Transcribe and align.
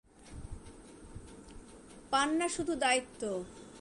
পান 2.11 2.29
না 2.33 2.47
শুধু 2.47 2.73
দায়িত্ব। 2.75 3.21